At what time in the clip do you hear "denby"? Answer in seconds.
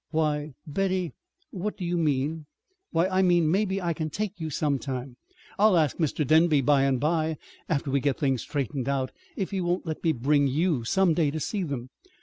6.25-6.61